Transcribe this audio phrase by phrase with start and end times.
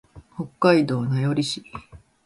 [0.35, 1.63] 北海道名寄市